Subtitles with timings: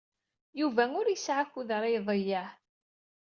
[0.59, 2.47] Yuba ur yesɛi akud ara iḍeyyeɛ.